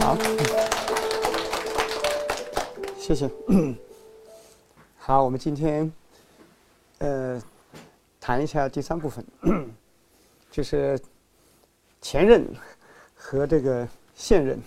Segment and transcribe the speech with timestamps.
[0.00, 0.16] 好，
[2.98, 3.28] 谢谢。
[4.98, 5.90] 好，我们今天
[6.98, 7.42] 呃
[8.20, 9.24] 谈一下第三部分，
[10.50, 10.98] 就是
[12.00, 12.46] 前任
[13.14, 14.58] 和这个现任。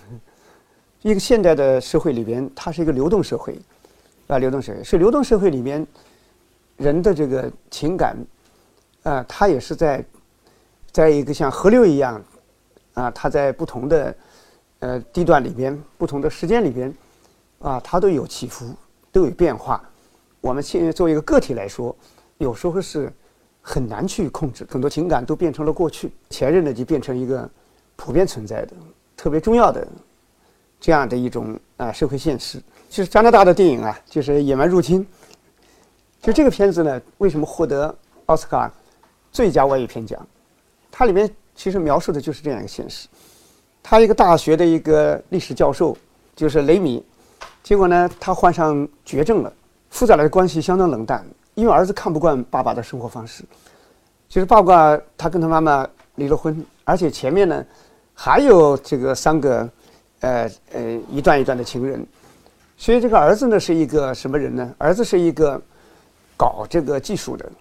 [1.01, 3.59] 一个现代的社会里边，它是一个流动社会，
[4.27, 5.85] 啊，流动社会是流动社会里面
[6.77, 8.17] 人的这个情感，
[9.03, 10.03] 啊，它也是在
[10.91, 12.23] 在一个像河流一样，
[12.93, 14.15] 啊，它在不同的
[14.79, 16.93] 呃地段里边、不同的时间里边，
[17.59, 18.73] 啊，它都有起伏，
[19.11, 19.83] 都有变化。
[20.41, 21.95] 我们现在作为一个个体来说，
[22.37, 23.11] 有时候是
[23.61, 27.49] 很难去控制，很多情感都变成了过去，前任呢就变成一个
[27.95, 28.73] 普遍存在的、
[29.15, 29.87] 特别重要的。
[30.77, 32.61] 这样的一种啊社会现实，
[32.95, 35.03] 其实加拿大的电影啊，就是《野蛮入侵》。
[36.21, 37.93] 就这个片子呢，为什么获得
[38.27, 38.71] 奥斯卡
[39.33, 40.25] 最佳外语片奖？
[40.89, 43.09] 它里面其实描述的就是这样一个现实。
[43.83, 45.97] 他一个大学的一个历史教授，
[46.37, 47.03] 就是雷米，
[47.61, 49.51] 结果呢，他患上绝症了，
[49.89, 51.21] 父子俩的关系相当冷淡，
[51.53, 53.43] 因为儿子看不惯爸爸的生活方式。
[54.29, 57.61] 其实爸爸他跟他妈妈离了婚，而且前面呢
[58.13, 59.69] 还有这个三个。
[60.21, 62.03] 呃呃，一段一段的情人，
[62.77, 64.73] 所以这个儿子呢是一个什么人呢？
[64.77, 65.59] 儿子是一个
[66.35, 67.51] 搞这个技术的，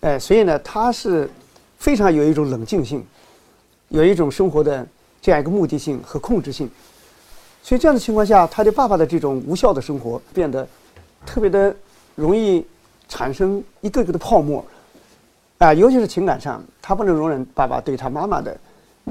[0.00, 1.30] 哎，所以呢他是
[1.78, 3.04] 非常有一种冷静性，
[3.88, 4.86] 有一种生活的
[5.20, 6.68] 这样一个目的性和控制性。
[7.62, 10.66] 所以这样的情况下，他对爸爸的这种无效的生活变得
[11.26, 11.74] 特别的
[12.14, 12.66] 容易
[13.08, 14.64] 产生一个个的泡沫
[15.58, 18.56] 啊，尤其是情感上，他不能容忍爸爸对他妈妈的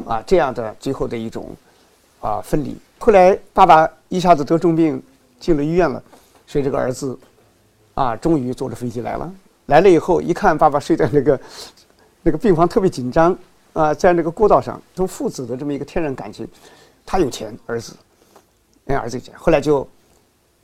[0.08, 1.56] 啊这样的最后的一种。
[2.22, 2.76] 啊，分离。
[2.98, 5.02] 后来爸爸一下子得重病，
[5.40, 6.04] 进了医院了，
[6.46, 7.18] 所以这个儿子，
[7.94, 9.32] 啊，终于坐着飞机来了。
[9.68, 11.40] 来了以后，一看爸爸睡在那个
[12.24, 13.38] 那个病房，特别紧张
[13.74, 16.48] 啊，在那个过道上，从父子的这么一个天然感情，
[17.06, 17.94] 他有钱，儿子，
[18.88, 19.34] 哎，儿子有钱。
[19.38, 19.88] 后来就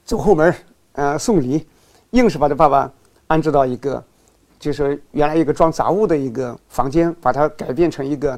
[0.04, 0.54] 走后门，
[0.94, 1.66] 呃，送礼，
[2.12, 2.92] 硬是把他爸爸
[3.28, 4.04] 安置到一个，
[4.60, 8.38] 就是原来一个装杂物的一个房间，把它改变成一个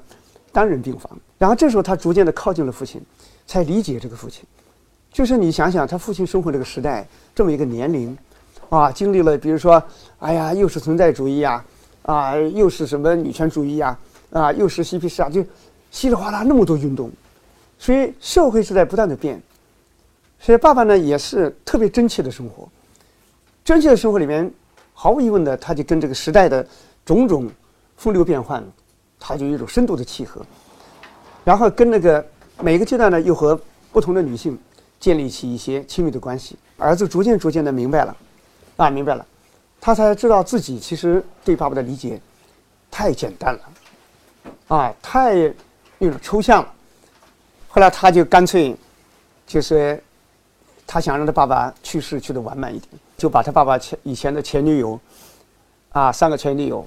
[0.51, 1.09] 单人病房。
[1.37, 3.01] 然后这时候他逐渐的靠近了父亲，
[3.45, 4.43] 才理解这个父亲。
[5.17, 8.15] 就是你想想，他父亲生活这个时代，这么一个年龄，
[8.69, 9.81] 啊，经历了比如说，
[10.19, 11.65] 哎呀，又是存在主义呀，
[12.03, 13.97] 啊，又是什么女权主义呀，
[14.29, 15.43] 啊，又是嬉皮士啊，就
[15.89, 17.09] 稀里哗啦那么多运动，
[17.79, 19.41] 所以社会是在不断的变。
[20.39, 22.69] 所以爸爸呢也是特别真切的生活，
[23.65, 24.53] 真切的生活里面，
[24.93, 26.63] 毫无疑问的，他就跟这个时代的
[27.03, 27.49] 种种
[27.95, 28.63] 风流变幻，
[29.19, 30.45] 他就有一种深度的契合。
[31.43, 32.23] 然后跟那个
[32.61, 33.59] 每个阶段呢，又和
[33.91, 34.55] 不同的女性
[34.99, 36.57] 建立起一些亲密的关系。
[36.77, 38.15] 儿子逐渐逐渐的明白了，
[38.75, 39.25] 啊，明白了，
[39.81, 42.21] 他才知道自己其实对爸爸的理解
[42.91, 43.59] 太简单了，
[44.67, 45.35] 啊，太
[45.97, 46.73] 那种抽象了。
[47.67, 48.75] 后来他就干脆，
[49.45, 50.01] 就是
[50.85, 54.99] 他想让他爸爸去世去的完满一点，就把他爸爸前以前的前女友，
[55.91, 56.85] 啊，三个前女友，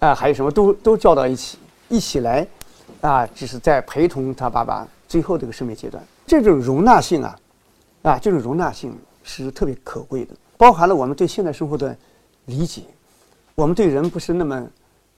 [0.00, 1.58] 啊，还有什么都都叫到一起，
[1.88, 2.46] 一起来。
[3.02, 7.38] 啊，只是在陪同他爸爸最后这个生命阶段，这种容纳性啊，
[8.08, 11.94] 啊，这种容纳性是特别可贵的，包含了我们对现代生活的
[12.46, 12.80] 理解。
[13.54, 14.66] 我们对人不是那么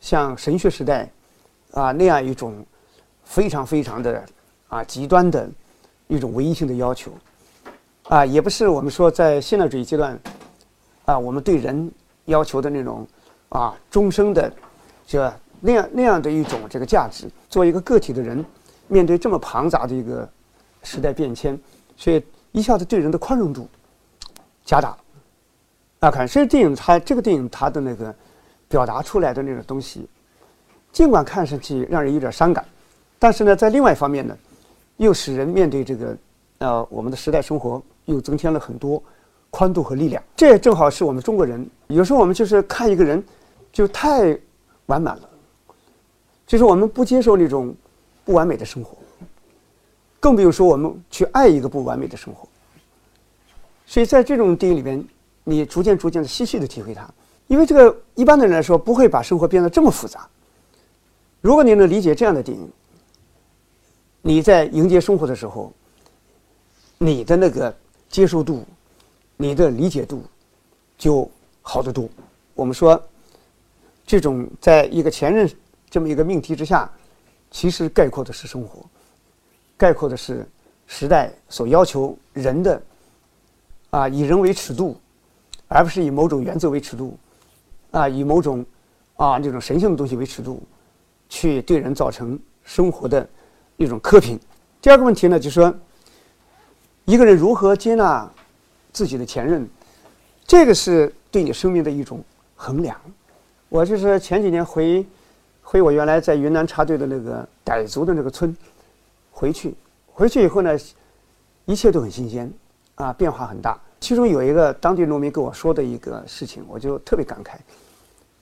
[0.01, 1.09] 像神学时代
[1.71, 2.67] 啊那样一种
[3.23, 4.25] 非常非常的
[4.67, 5.49] 啊极端的
[6.09, 7.13] 一种唯一性的要求，
[8.09, 10.19] 啊，也不是我们说在现代主义阶段
[11.05, 11.93] 啊我们对人
[12.25, 13.07] 要求的那种
[13.51, 14.53] 啊终生的
[15.07, 15.33] 这。
[15.63, 18.43] 那样那样的一种这个价值，作为一个个体的人，
[18.89, 20.27] 面对这么庞杂的一个
[20.83, 21.61] 时代变迁，
[21.99, 23.69] 所以一下子对人的宽容度
[24.65, 24.99] 加大了。
[26.01, 28.15] 啊，看，所以电影它这个电影它的那个
[28.69, 30.09] 表达出来的那种东西，
[30.93, 32.65] 尽管看上去让人有点伤感，
[33.19, 34.37] 但是呢，在另外一方面呢，
[34.97, 36.17] 又使人面对这个
[36.59, 39.03] 呃我们的时代生活又增添了很多
[39.51, 40.23] 宽度和力量。
[40.35, 43.23] 这也正好是我们中国人有时候我们就是看一个人
[43.73, 44.39] 就太
[44.87, 45.29] 完满了。
[46.47, 47.73] 就是我们不接受那种
[48.25, 48.97] 不完美的生活，
[50.21, 52.47] 更不用说我们去爱一个不完美的生活。
[53.87, 55.05] 所以在这种电影里边，
[55.43, 57.09] 你逐渐逐渐的细细的体会它，
[57.49, 60.29] 因为这个一般的人来说不会把生活变得这么复杂。
[61.41, 62.71] 如果你能理解这样的电影，
[64.23, 65.73] 你在迎接生活的时候，
[66.99, 67.75] 你的那个
[68.09, 68.65] 接受度、
[69.37, 70.23] 你的理解度
[70.99, 71.29] 就
[71.63, 72.09] 好得多。
[72.55, 73.03] 我们说，
[74.07, 75.51] 这种在一个前任。
[75.93, 76.89] 这么一个命题之下，
[77.51, 78.87] 其实概括的是生活，
[79.81, 80.47] 概括的是
[80.87, 82.83] 时代所要求人的
[83.89, 85.01] 啊，以人为尺度，
[85.69, 87.17] 而不是以某种原则为尺度，
[87.91, 88.63] 啊，以某种
[89.17, 90.63] 啊这种神性的东西为尺度，
[91.31, 93.27] 去对人造成生活的
[93.79, 94.39] 一种苛评。
[94.83, 95.75] 第二个问题呢，就是说，
[97.07, 98.31] 一个人如何接纳
[98.93, 99.67] 自己的前任，
[100.47, 102.23] 这个是对你生命的一种
[102.55, 102.95] 衡量。
[103.71, 105.07] 我就是前几年回
[105.63, 108.55] 回我原来在云南插队的那个傣族的那个村
[109.41, 109.75] 回去，
[110.13, 110.79] 回去以后呢，
[111.65, 112.53] 一切都很新鲜，
[112.97, 113.81] 啊，变化很大。
[113.99, 117.53] 其中有一个当地农民跟我说的一个事情，我就特别感慨，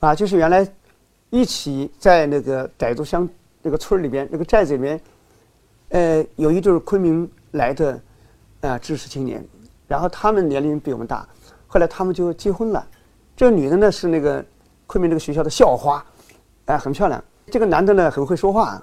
[0.00, 0.68] 啊，就是原来
[1.30, 3.28] 一起在那个傣族乡
[3.62, 5.00] 那个村里边那个寨子里面，
[5.90, 8.00] 呃，有一对昆明来的
[8.62, 9.46] 啊知识青年，
[9.86, 11.24] 然后他们年龄比我们大，
[11.68, 12.84] 后来他们就结婚了。
[13.36, 14.44] 这个女的呢是那个
[14.88, 16.04] 昆明这个学校的校花，
[16.64, 17.22] 哎，很漂亮。
[17.52, 18.82] 这个男的呢很会说话，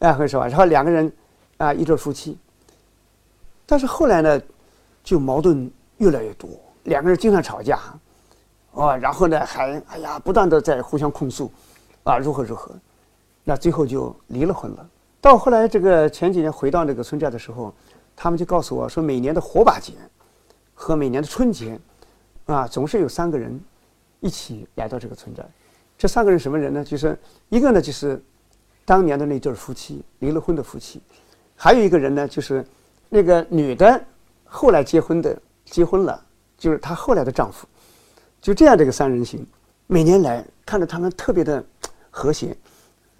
[0.00, 0.48] 哎，很会说话。
[0.48, 1.12] 然后两个人
[1.56, 2.38] 啊一对夫妻，
[3.66, 4.40] 但是后来呢
[5.02, 5.70] 就矛盾。
[5.98, 6.50] 越来越多，
[6.82, 7.78] 两个人经常吵架，
[8.72, 11.50] 哦，然后呢还哎呀不断的在互相控诉，
[12.02, 12.74] 啊如何如何，
[13.44, 14.90] 那最后就离了婚了。
[15.20, 17.72] 到后来这个前几年回到那个村寨的时候，
[18.16, 19.92] 他们就告诉我说，每年的火把节
[20.74, 21.78] 和每年的春节，
[22.46, 23.58] 啊总是有三个人
[24.18, 25.46] 一起来到这个村寨。
[25.96, 26.84] 这三个人什么人呢？
[26.84, 27.16] 就是
[27.50, 28.20] 一个呢就是
[28.84, 31.00] 当年的那对夫妻离了婚的夫妻，
[31.64, 32.62] 还有一个人呢就是
[33.08, 33.98] 那个女的
[34.44, 35.34] 后来结婚的。
[35.64, 36.22] 结婚了，
[36.58, 37.66] 就是她后来的丈夫，
[38.38, 39.44] 就这样这个三人行，
[39.86, 41.64] 每年来看着他们特别的
[42.10, 42.54] 和谐，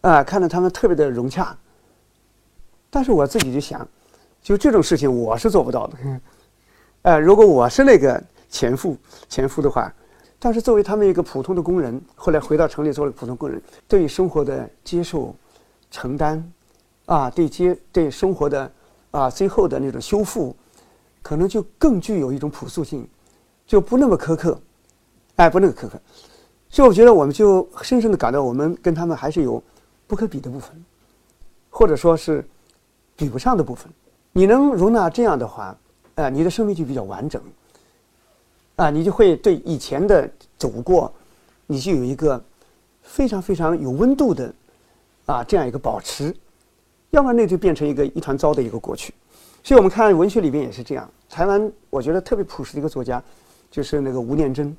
[0.02, 1.56] 啊，看着他们特别的融洽。
[2.90, 3.88] 但是我自己就想，
[4.42, 5.96] 就这种事情我是做不到的，
[7.00, 8.94] 呃， 如果我是那个前夫
[9.26, 9.90] 前夫的话，
[10.38, 15.34] 但是作为他们一个普通的工人，后来回到城里做了普通工人，对于生活的接受、
[15.90, 16.52] 承担，
[17.06, 18.70] 啊，对接对生活的
[19.10, 20.54] 啊最后的那种修复。
[21.22, 23.08] 可能就更具有一种朴素性，
[23.66, 24.60] 就不那么苛刻，
[25.36, 25.98] 哎，不那么苛刻。
[26.68, 29.62] 所以我觉得我们就深深的感到，我们跟他们还是有
[30.06, 30.84] 不可比的部分，
[31.70, 32.46] 或者说是
[33.16, 33.90] 比不上的部分。
[34.32, 35.74] 你能容纳这样的话，
[36.16, 37.40] 啊，你的生命就比较完整，
[38.76, 41.10] 啊，你就会对以前的走过，
[41.66, 42.38] 你就有一个
[43.00, 44.54] 非常非常有温度的
[45.24, 46.36] 啊这样一个保持，
[47.14, 49.14] 要不然那就变成一个一团糟的一个过去。
[49.62, 51.08] 所以我们看文学里边也是这样。
[51.30, 53.22] 台湾我觉得特别朴实的一个作家，
[53.70, 54.76] 就是那个吴念真。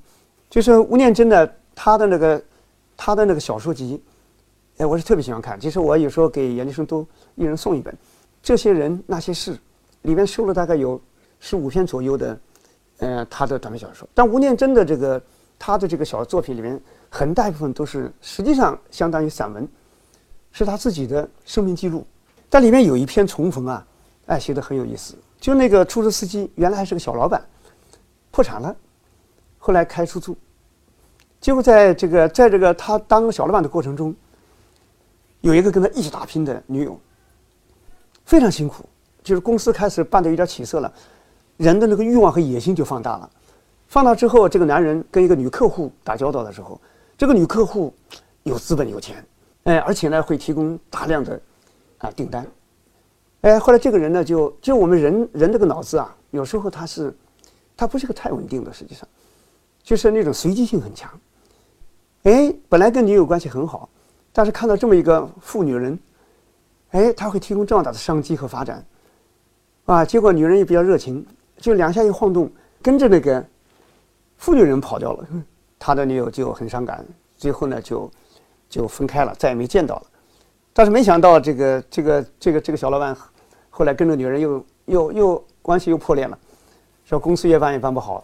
[0.49, 2.43] 就是吴念真的他的那个
[2.95, 4.01] 他的那个小说集，
[4.77, 5.59] 哎，我是特别喜欢看。
[5.59, 7.05] 其实我有时候给研究生都
[7.35, 7.95] 一人送一本。
[8.43, 9.57] 这些人那些事，
[10.03, 11.01] 里面收了大概有
[11.39, 12.39] 十五篇左右的，
[12.99, 14.07] 呃，他的短篇小说。
[14.13, 15.21] 但吴念真的这个
[15.57, 16.79] 他的这个小作品里面，
[17.09, 19.67] 很大一部分都是实际上相当于散文，
[20.51, 22.05] 是他自己的生命记录。
[22.55, 23.85] 但里面有一篇重逢啊。
[24.27, 25.13] 哎，写的很有意思。
[25.41, 27.45] 就那个出租司机，原来还是个小老板，
[28.31, 28.73] 破产了，
[29.57, 30.33] 后来开出租。
[31.41, 34.15] 结果在这个在这个他当小老板的过程中，
[35.41, 36.97] 有一个跟他一起打拼的女友，
[38.23, 38.85] 非常辛苦。
[39.21, 40.93] 就是公司开始办的有点起色了，
[41.57, 43.29] 人的那个欲望和野心就放大了。
[43.89, 46.79] 放大之后，这个男人跟一个女客户打交道的时候，
[47.17, 47.93] 这个女客户
[48.43, 49.21] 有资本有钱，
[49.65, 51.37] 哎，而且呢会提供大量的
[52.05, 52.45] 啊订单。
[53.41, 57.15] 哎，后来这个人呢，就就我们人人这个脑子啊，有时候他是，
[57.75, 59.07] 他不是个太稳定的，实际上，
[59.83, 61.11] 就是那种随机性很强。
[62.23, 63.87] 哎，本来跟女友关系很好，
[64.33, 65.99] 但是看到这么一个富女人，
[66.89, 68.83] 哎，他会提供这么大的商机和发展，
[69.85, 71.23] 啊，结果女人也比较热情，
[71.57, 72.51] 就两下一晃动，
[72.81, 73.45] 跟着那个
[74.37, 75.27] 富女人跑掉了，
[75.77, 77.05] 他的女友就很伤感，
[77.37, 78.11] 最后呢就
[78.67, 80.07] 就分开了，再也没见到了。
[80.77, 83.15] 但是没想到这个这个这个这个小老板。
[83.69, 86.39] 后来跟着女人又又又关系又破裂了，
[87.05, 88.23] 说公司越办越办不好，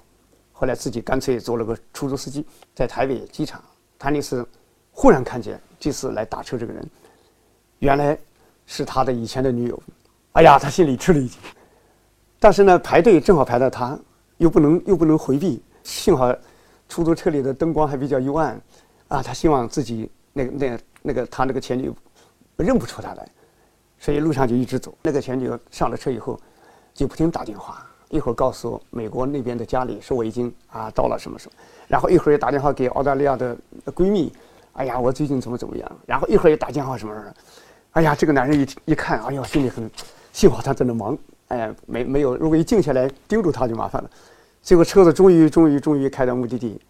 [0.53, 3.61] 后来自己干脆做了个出租司机，在台北机场。
[3.99, 4.47] 他那次
[4.91, 6.89] 忽然看见这次来打车这个人，
[7.79, 8.17] 原来
[8.65, 9.83] 是他的以前的女友。
[10.31, 11.37] 哎呀，他心里吃了一惊。
[12.39, 13.99] 但是呢，排队正好排到他，
[14.37, 15.61] 又不能又不能回避。
[15.83, 16.33] 幸好
[16.87, 18.61] 出租车里的灯光还比较幽暗，
[19.09, 21.95] 啊，他希望自己那个那那个他那个前女友
[22.61, 23.27] 认不出他来。
[23.99, 24.93] 所以路上就一直走。
[25.03, 26.39] 那个前女友上了车以后，
[26.93, 31.53] 就不停打电话，一会儿告诉美国那边的家里说我已经啊到了什么什么，
[31.87, 33.55] 然后一会儿又打电话给澳大利亚的
[33.93, 34.33] 闺蜜，
[34.73, 37.33] 哎呀我最近怎么怎么样，然后一会儿又打电话什么什么，
[37.91, 39.87] 哎呀这个男人一一看，哎呦心里很，
[40.33, 41.15] 幸好他在那忙，
[41.49, 44.09] 哎呀没没有，如果一静下来盯住他就麻烦了。
[44.63, 46.81] 结果车子终于终于终于开到目的地，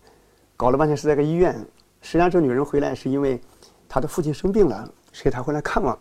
[0.55, 1.53] 搞了半天是在个医院，
[2.01, 3.41] 实际上这女人回来是因为
[3.89, 5.97] 她的父亲生病了，所以他回来看望。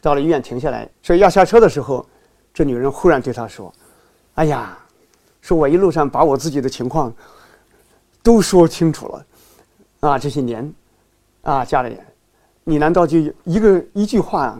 [0.00, 2.04] 到了医院停下来，所以要下车的时候，
[2.52, 3.72] 这女人忽然对他说
[4.34, 4.76] ：“哎呀，
[5.40, 7.14] 说我一路上把我自己的情况
[8.20, 9.26] 都说清楚了，
[10.00, 10.74] 啊，这些年，
[11.42, 11.96] 啊，家里，
[12.64, 14.58] 你难道就一个一句话，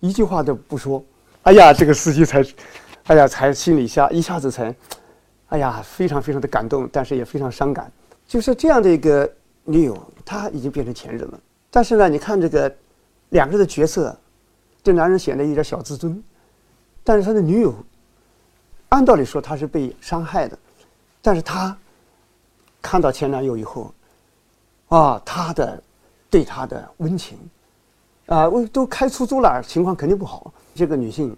[0.00, 1.00] 一句话都不说？
[1.44, 2.44] 哎呀，这个司机才，
[3.04, 4.74] 哎呀，才心里下一下子才，
[5.50, 7.88] 哎呀，非常非常的感动，但是也非常伤感。
[8.26, 11.40] 就是这样的一个女友，她已经变成前任了。
[11.74, 12.70] 但是呢，你看这个
[13.30, 14.14] 两个人的角色，
[14.82, 16.22] 这男人显得有点小自尊，
[17.02, 17.74] 但是他的女友，
[18.90, 20.58] 按道理说他是被伤害的，
[21.22, 21.74] 但是他
[22.82, 23.90] 看到前男友以后，
[24.88, 25.82] 啊，他的
[26.28, 27.38] 对他的温情，
[28.26, 30.52] 啊，我都开出租了，情况肯定不好。
[30.74, 31.34] 这个女性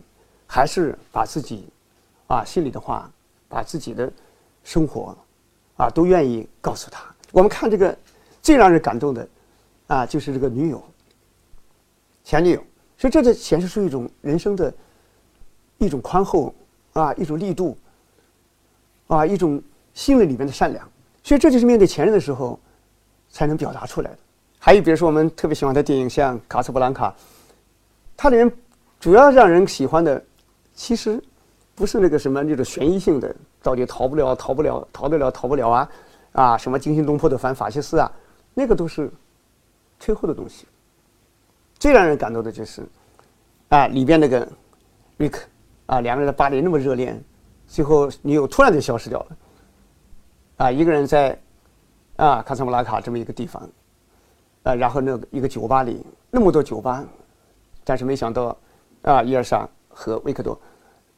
[0.48, 1.68] 还是把自己
[2.26, 3.08] 啊心里的话，
[3.48, 4.12] 把自己的
[4.64, 5.16] 生活
[5.76, 7.04] 啊都愿意告诉他。
[7.30, 7.96] 我们看这个
[8.42, 9.28] 最让人感动的
[9.86, 10.82] 啊，就是这个女友
[12.22, 12.64] 前女友，
[12.96, 14.72] 所以这就显示出一种人生的
[15.78, 16.54] 一种宽厚
[16.92, 17.76] 啊，一种力度
[19.06, 19.62] 啊，一种
[19.92, 20.88] 心灵里面的善良。
[21.22, 22.58] 所以这就是面对前任的时候
[23.30, 24.18] 才能表达出来的。
[24.58, 27.10] 还有比如说我们特别喜欢的电影，像《卡斯布兰卡》，
[28.16, 28.50] 它里面。
[29.00, 30.24] 主要让人喜欢的，
[30.74, 31.22] 其实
[31.74, 35.90] 不是那个什么那种悬疑性的，到底逃不了、逃不了、逃得了、逃不了啊，
[36.32, 38.10] 啊，什么惊心动魄的反法西斯啊，
[38.54, 39.12] 那个都是
[40.04, 40.66] 最后的东西。
[41.78, 42.82] 最让人感动的就是，
[43.68, 44.46] 啊，里边那个
[45.16, 45.40] 瑞克，
[45.86, 47.22] 啊，两个人在巴黎那么热恋，
[47.66, 49.36] 最后女友突然就消失掉了，
[50.58, 51.38] 啊，一个人在
[52.16, 53.62] 啊卡萨布拉卡这么一个地方，
[54.64, 57.04] 啊，然后那个一个酒吧里那么多酒吧，
[57.82, 58.56] 但是没想到。
[59.02, 60.58] 啊，伊尔莎和维克多，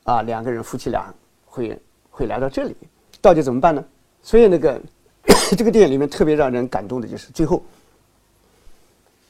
[0.03, 1.15] 啊，两个人夫妻俩
[1.45, 2.75] 会会来到这里，
[3.23, 3.85] 到底怎么办呢？
[4.23, 4.83] 所以那个
[5.57, 7.63] 这个电影里面特别让人感动的就是最后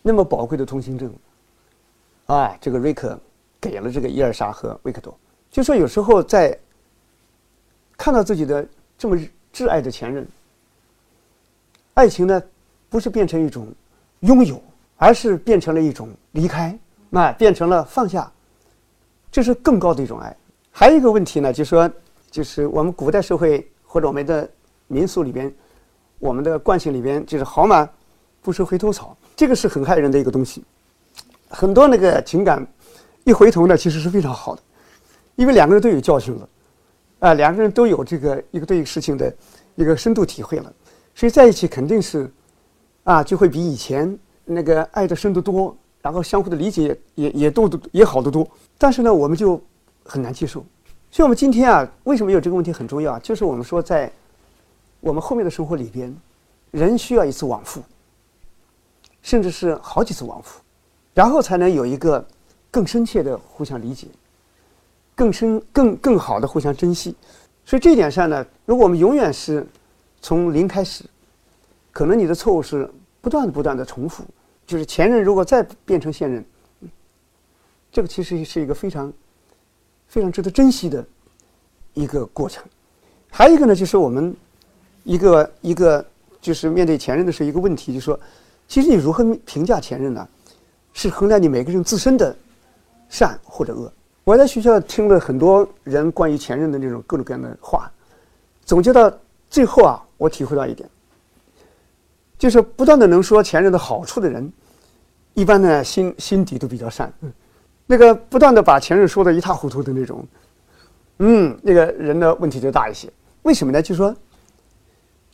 [0.07, 1.13] 那么宝贵的通行证，
[2.27, 3.19] 啊，这个瑞克
[3.61, 5.13] 给了这个伊尔莎和维克多，
[5.51, 6.57] 就说有时候在
[7.97, 8.65] 看到自己的
[8.97, 9.17] 这么
[9.53, 10.25] 挚爱的前任，
[11.95, 12.41] 爱情呢
[12.89, 13.67] 不是变成一种
[14.21, 14.63] 拥有，
[14.97, 16.79] 而是变成了一种离开，
[17.11, 18.31] 那变成了放下。
[19.33, 20.37] 这是更高的一种爱。
[20.71, 21.91] 还有一个问题呢，就说，
[22.31, 24.49] 就是我们古代社会或者我们的
[24.87, 25.53] 民俗里边，
[26.21, 27.89] 我们的惯性里边，就是好马
[28.41, 30.65] 不吃回头草，这个是很害人的一个东西。
[31.49, 32.67] 很多那个情感
[33.23, 34.63] 一回头呢，其实是非常好的，
[35.37, 36.49] 因为两个人都有教训了，
[37.21, 39.33] 啊，两个人都有这个一个对事情的
[39.77, 40.73] 一个深度体会了，
[41.15, 42.29] 所以在一起肯定是
[43.05, 45.77] 啊，就会比以前那个爱的深得多。
[46.03, 49.61] 然后相互的理解也也都也好得多，但是呢，我们就
[50.05, 50.65] 很难接受。
[51.11, 53.21] 所以，我们今天啊，为什么有这个问题很重要啊？
[53.25, 54.09] 就是我们说，在
[55.01, 56.15] 我们后面的生活里边，
[56.71, 57.83] 人需要一次往复，
[59.27, 60.61] 甚至是好几次往复，
[61.13, 62.25] 然后才能有一个
[62.71, 64.07] 更深切的互相理解，
[65.17, 67.13] 更深、更更好的互相珍惜。
[67.65, 69.67] 所以这一点上呢，如果我们永远是
[70.23, 71.03] 从零开始，
[71.91, 72.89] 可能你的错误是
[73.21, 74.25] 不断、不断的重复。
[74.65, 76.45] 就是前任如果再变成现任，
[77.91, 79.13] 这个其实是一个非常
[80.07, 81.05] 非常值得珍惜的
[81.95, 82.63] 一个过程。
[83.29, 84.33] 还有一个呢，就是我们
[85.03, 86.07] 一个一个
[86.41, 88.19] 就是面对前任的时候一个问题，就是说，
[88.69, 90.27] 其实你如何评价前任呢？
[90.93, 92.35] 是衡量你每个人自身的
[93.11, 93.93] 善或者恶。
[94.25, 97.93] 我在学校听了很多人关于前任的那种各种各样的话，
[98.65, 99.13] 总结到
[99.51, 100.89] 最后啊，我体会到一点。
[102.39, 104.51] 就是不断的能说前任的好处的人，
[105.35, 107.13] 一般呢心心底都比较善。
[107.87, 110.27] 那个不断的把前任说的一塌糊涂的那种，
[111.19, 113.07] 嗯，那个人的问题就大一些。
[113.43, 113.81] 为什么呢？
[113.81, 114.17] 就说，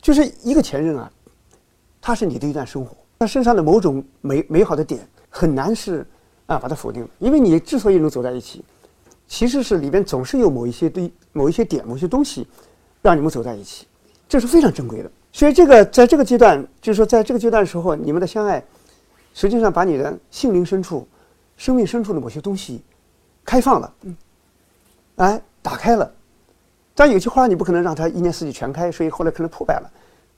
[0.01, 1.11] 就是一个前任啊，
[2.01, 6.05] 他是你的一段生活，他身上的某种美美好的点很难是
[6.45, 8.63] 啊把它否定因为你之所以能走在一起，
[9.27, 12.47] 其实是里边总是有某一些对某一些点某些东西，
[13.01, 13.87] 让你们走在一起，
[14.27, 15.11] 这是非常珍贵的。
[15.31, 18.63] 所以，这个在这个阶段，就是说，在这个阶段的时候，你们的相爱，
[19.33, 21.07] 实际上把你的心灵深处、
[21.57, 22.83] 生命深处的某些东西
[23.43, 24.15] 开放了，嗯，
[25.15, 26.13] 哎，打开了。
[26.93, 29.91] 但有些花你不可能让它一年四季全开，所以后来可能破败了，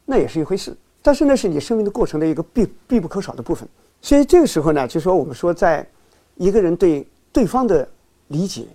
[0.06, 0.74] 那也是一回事。
[1.06, 3.70] 但是那是你生命的过程的一个必必不可少的部分。
[4.02, 5.88] 所以这个时候呢，就说我们说，在
[6.34, 7.88] 一个人对对方的
[8.30, 8.66] 理解、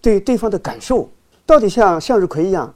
[0.00, 1.10] 对对方的感受，
[1.44, 2.72] 到底像向日葵一样，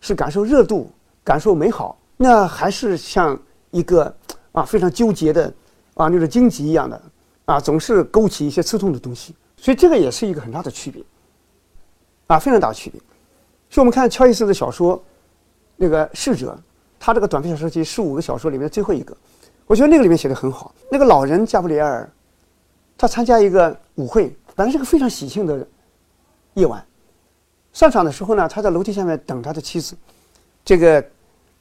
[0.00, 0.90] 是感受热度。
[1.22, 3.38] 感受美好，那还是像
[3.70, 4.10] 一个
[4.52, 5.52] 啊非常纠结的
[5.92, 7.02] 啊那种荆棘一样的
[7.44, 9.34] 啊，总是勾起一些刺痛的东西。
[9.58, 11.04] 所以这个也是一个很大的区别
[12.28, 12.98] 啊，非常大的区别。
[13.68, 14.98] 所以我们看乔伊斯的小说，
[15.76, 16.58] 那个逝者，
[16.98, 19.16] 他这个短篇小说集十五个小说里面最后一个，
[19.66, 20.74] 我觉得那个里面写的很好。
[20.90, 22.10] 那个老人加布里埃尔，
[22.96, 25.66] 他参加一个舞会，本来是个非常喜庆的
[26.54, 26.84] 夜晚，
[27.72, 29.96] 上场的时候呢，他在楼梯下面等他的妻子，
[30.64, 31.04] 这个。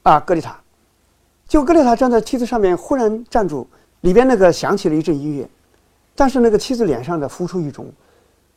[0.03, 0.57] 啊，格丽塔，
[1.49, 3.67] 结果格丽塔站在梯子上面，忽然站住，
[3.99, 5.45] 里边那个响起了一阵音乐，
[6.15, 7.91] 但是那个妻子脸上的浮出一种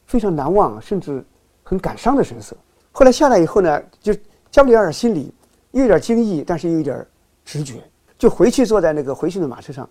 [0.07, 1.25] 非常难忘，甚至
[1.65, 2.57] 很感伤的神色。
[2.93, 4.15] 后来下来以后呢，就
[4.49, 5.35] 加布里埃尔心里
[5.73, 7.07] 又有点惊异，但是又有点
[7.45, 7.83] 直觉，
[8.19, 9.89] 就回去坐在那个回去的马车上。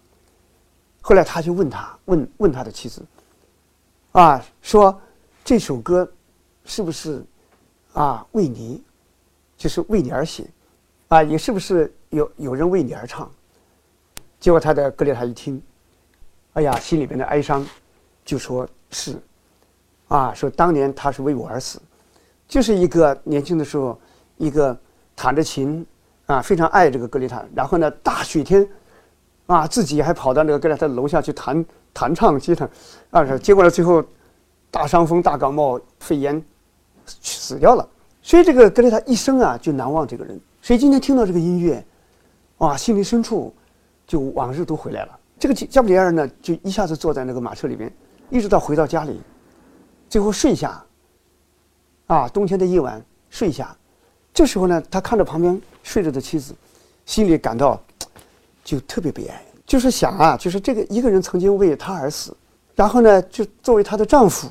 [1.02, 3.02] 后来他就问他，问问他的妻子，
[4.12, 5.00] 啊，说
[5.44, 6.10] 这首歌
[6.66, 7.24] 是不是
[7.94, 8.84] 啊为你，
[9.58, 10.46] 就是为你而写，
[11.08, 13.32] 啊，也是不是有有人为你而唱？
[14.40, 15.62] 结果他的格列塔一听，
[16.54, 17.66] 哎呀，心里边的哀伤，
[18.26, 19.18] 就说是，
[20.10, 21.82] 啊，说当年他是为我而死，
[22.48, 24.00] 就是一个年轻的时候，
[24.38, 24.78] 一个
[25.20, 25.86] 弹着琴，
[26.28, 28.66] 啊，非常爱这个格列塔，然后呢，大雪天。
[29.48, 32.70] 啊，自己还跑到那个格列塔楼下去弹弹唱吉他，
[33.10, 34.04] 啊，结果呢，最后
[34.70, 36.40] 大伤风、大感冒、肺炎
[37.08, 37.90] 死掉了。
[38.22, 40.40] 所以这个格列塔一生啊就难忘这个人。
[40.62, 41.84] 所以今天听到这个音乐，
[42.60, 43.52] 哇，心灵深处
[44.06, 45.20] 就往日都回来了。
[45.40, 47.92] 这个加布里埃尔呢，就一下子坐在那个马车里边，
[48.30, 49.20] 一直到回到家里，
[50.08, 50.80] 最后睡下。
[52.06, 53.76] 啊，冬天的夜晚睡下，
[54.40, 56.56] 这时候呢，他看着旁边睡着的妻子，
[57.06, 57.78] 心里感到。
[58.64, 62.38] 就特别悲哀，就是想啊，就是这个一个人曾经为他而死，
[62.76, 64.48] 然后呢，就作为她的丈夫，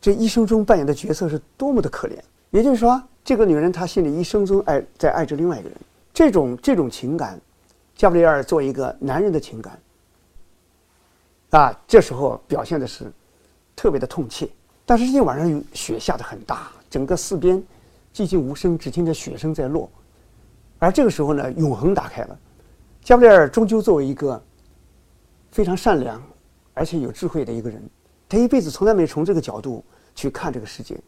[0.00, 2.12] 这一生中扮演的角色是多么的可怜。
[2.50, 5.76] 也就是说，这个女人她心里一生中爱在爱着另外一个人，
[6.14, 7.38] 这种这种情感，
[7.96, 9.78] 加布里尔作为一个男人的情感，
[11.50, 13.10] 啊，这时候表现的是
[13.74, 14.48] 特别的痛切。
[14.84, 17.60] 但是这天晚上雪下的很大，整个四边
[18.16, 19.90] 寂静无声，只听见雪声在落，
[20.78, 22.38] 而这个时候呢，永恒打开了。
[23.04, 24.42] 加布里尔终究作为一个
[25.52, 26.22] 非常善良
[26.72, 27.78] 而且有智慧的一个人，
[28.26, 30.98] 他一辈子从来没从这个角度去看这个世界，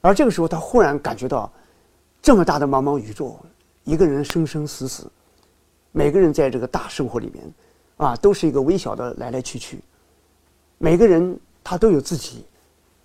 [0.00, 1.52] 而这个时候他忽然感觉到，
[2.22, 3.38] 这么大的茫茫宇宙，
[3.84, 5.12] 一个人生生死死，
[5.92, 7.44] 每个人在这个大生活里面，
[7.98, 9.78] 啊，都是一个微小的来来去去，
[10.78, 12.46] 每个人他都有自己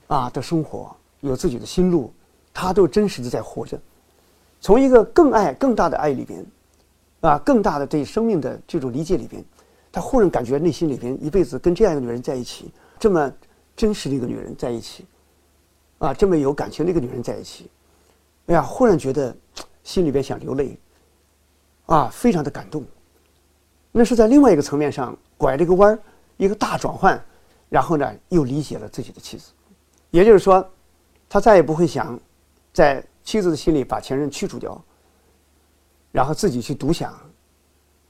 [0.07, 2.13] 啊的生活，有自己的心路，
[2.55, 3.79] 他都真实的在活着，
[4.59, 6.43] 从一个更爱更大的爱里边。
[7.21, 9.43] 啊，更大的对生命的这种理解里边，
[9.91, 13.33] 他忽然感觉内心里边一辈子跟这样一个女人在一起，这么
[13.75, 15.03] 真实的一个女人在一起，
[15.97, 17.67] 啊，这么有感情的一个女人在一起，
[18.45, 19.35] 哎呀，忽然觉得
[19.83, 20.77] 心里边想流泪，
[21.87, 22.85] 啊，非常的感动。
[23.91, 25.99] 那是在另外一个层面上拐了一个弯儿，
[26.37, 27.19] 一个大转换，
[27.69, 29.51] 然后呢，又理解了自己的妻子，
[30.11, 30.63] 也就是说，
[31.27, 32.19] 他再也不会想
[32.75, 34.79] 在妻子的心里把前任驱除掉。
[36.11, 37.13] 然后自己去独享，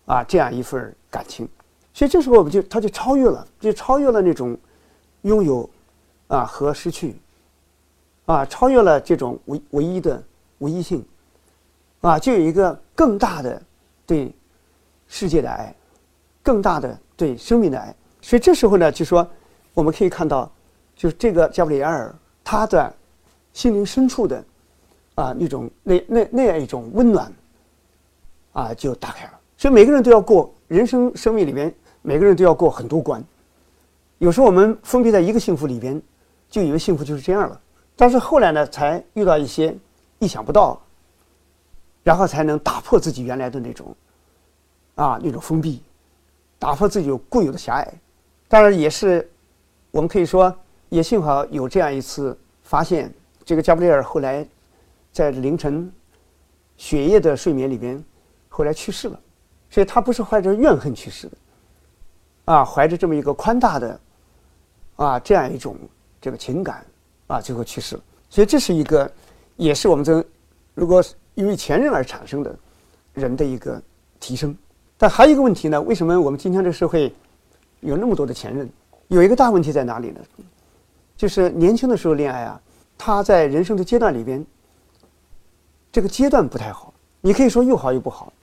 [0.05, 1.49] 啊，这样一份感情，
[1.91, 4.55] 所以这时候我们就他就超越了，就超越了那种
[5.23, 5.67] 拥有
[6.27, 7.15] 啊和失去，
[8.27, 10.21] 啊，超越了这种唯唯一的
[10.59, 11.03] 唯一性，
[12.01, 13.59] 啊，就有一个更大的
[14.05, 14.31] 对
[15.07, 15.75] 世界的爱，
[16.43, 17.95] 更大的对生命的爱。
[18.21, 19.27] 所以这时候呢，就说
[19.73, 20.47] 我们可以看到，
[20.95, 22.93] 就是这个加布里埃尔他的
[23.51, 24.45] 心灵深处的
[25.15, 27.31] 啊那种那那那样一种温暖。
[28.53, 29.33] 啊，就打开了。
[29.57, 33.21] 所以每个人都要过人生生命里边，每个人都要过很多关。
[34.17, 36.01] 有时候我们封闭在一个幸福里边，
[36.49, 37.59] 就以为幸福就是这样了。
[37.97, 39.75] 但是后来呢，才遇到一些
[40.19, 40.81] 意想不到，
[42.01, 43.93] 然后才能打破自己原来的那种
[44.95, 45.83] 啊那种封闭，
[46.57, 47.93] 打破自己固有的狭隘。
[48.47, 49.29] 当然也是，
[49.91, 50.55] 我们可以说，
[50.87, 53.13] 也幸好有这样一次发现。
[53.43, 54.47] 这个加布里尔后来
[55.15, 55.89] 在凌晨
[56.75, 58.03] 血液的睡眠里边。
[58.49, 59.19] 后来去世了，
[59.69, 61.37] 所以他不是怀着怨恨去世的，
[62.53, 63.99] 啊，怀着这么一个宽大的，
[64.95, 65.77] 啊，这样一种
[66.21, 66.85] 这个情感，
[67.27, 68.03] 啊，最后去世了。
[68.29, 69.09] 所以这是一个，
[69.55, 70.23] 也是我们这
[70.73, 72.53] 如果因为前任而产生的
[73.13, 73.81] 人的一个
[74.19, 74.53] 提升。
[74.97, 77.13] 但还有一个问题呢，为什么我们今天这个社会
[77.79, 78.69] 有那么多的前任？
[79.07, 80.21] 有一个大问题在哪里呢？
[81.17, 82.61] 就是年轻的时候恋爱啊，
[82.97, 84.45] 他在人生的阶段里边，
[85.95, 86.93] 这个阶段不太好。
[87.21, 88.33] 你可以说又好又不好。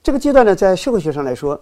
[0.00, 1.60] 这个阶段呢，在社会学上来说，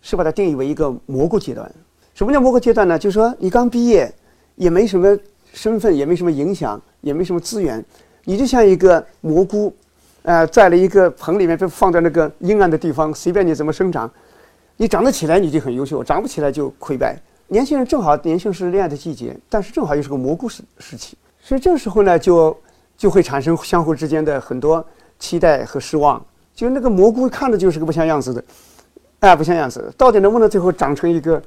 [0.00, 1.68] 是把它定义为一个蘑菇阶段。
[2.14, 2.96] 什么叫蘑菇阶段呢？
[2.96, 4.08] 就是说你刚毕业，
[4.54, 5.18] 也没什么
[5.52, 7.84] 身份，也没什么影响，也没什么资源，
[8.26, 9.74] 你就像一个蘑菇，
[10.22, 14.08] 呃，在了一个棚里面，被放在那个阴暗的地方，随便你怎么生长，
[14.76, 17.20] 你长得起来你就很优秀，长不起来就溃败。
[17.48, 22.56] 年轻人正好年轻是恋爱的季节，但是正好又是个蘑菇时时期，所以这个时候呢，就
[22.98, 24.84] 就会产生相互之间的很多
[25.18, 26.22] 期待和失望。
[26.54, 28.44] 就那个蘑菇看着就是个不像样子的，
[29.20, 31.40] 哎，不像样子，到底能不能最后长成一个，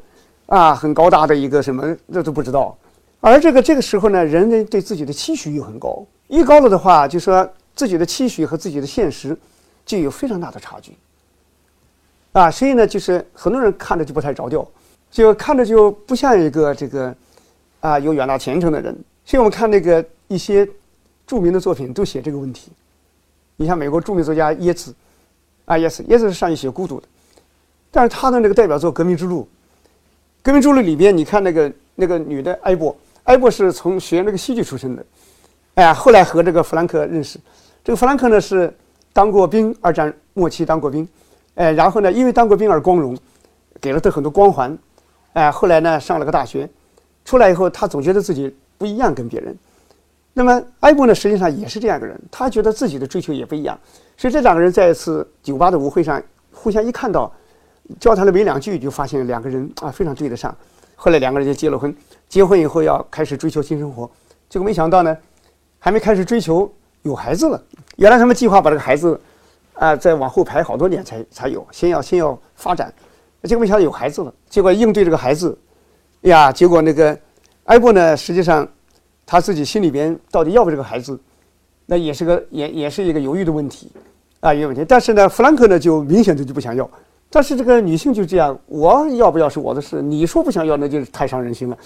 [0.46, 2.76] 啊，很高大的一个什么，那都不知道。
[3.20, 9.38] 而这个这个时候呢，人人对自己的期许又很高，一高了的话，就说自己的期许和自己的现实
[9.86, 10.98] 就有非常大的差距。
[12.32, 14.66] 啊，所以呢，就是很多人看着就不太着调，
[15.12, 17.14] 就看着就不像一个这个
[17.82, 18.98] 啊有远大前程的人。
[19.26, 20.66] 所以我们看那个一些
[21.32, 22.74] 著名的作品都写这个问题。
[23.56, 24.94] 你像美国著名作家耶茨，
[25.64, 27.08] 啊，耶茨，耶茨是善于写孤独的，
[27.90, 29.44] 但是他的那个代表作《革命之路》，
[30.42, 35.06] 《革命之路》里边，你看那个那个女的艾博，艾博是从学那个戏剧出身的，
[35.76, 37.40] 哎，后来和这个弗兰克认识，
[37.82, 38.74] 这个弗兰克呢是
[39.14, 41.08] 当过兵，二战末期当过兵，
[41.56, 43.18] 哎，然后呢因为当过兵而光荣，
[43.80, 44.78] 给了他很多光环，
[45.32, 46.70] 哎，后来呢上了个大学，
[47.24, 49.58] 出来以后他总觉得自己不一样跟别人。
[50.34, 53.78] 那么埃博呢，实际上也是这样一个人，他觉得自己的追求也不一样，
[54.16, 57.30] 所以这两个人在一次酒吧的舞会上，互相一看到，
[58.00, 60.56] 交谈了没两句，就发现两个人啊非常对得上，
[60.96, 61.94] 后来两个人就结了婚，
[62.30, 64.10] 结婚以后要开始追求新生活，
[64.50, 65.18] 结果没想到呢，
[65.80, 67.62] 还没开始追求有孩子了，
[67.98, 69.20] 原来他们计划把这个孩子，
[69.74, 72.94] 啊再往后排好多年才才有，先要先要发展，
[73.44, 75.58] 结果没想到有孩子了，结果应对这个孩子，
[76.22, 77.20] 呀，结果那个
[77.66, 78.66] 埃博呢，实际上。
[79.32, 81.18] 他自己心里边到底要不要这个孩子，
[81.86, 83.90] 那也是个也也是一个犹豫的问题，
[84.42, 84.84] 啊，一个问题。
[84.86, 86.90] 但是呢，弗兰克呢就明显的就不想要。
[87.30, 91.78] 但是这个女性就这样，我要不要是我的事，你说不想要，那就是太伤人心了，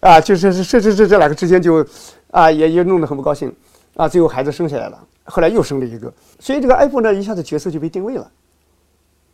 [0.00, 1.86] 啊，就是这这这这两个之间就，
[2.32, 3.54] 啊，也也弄得很不高兴，
[3.94, 8.28] 啊，最后孩子生下来了，后来又生了一个，所以这个艾布呢一下子角色就被定位了，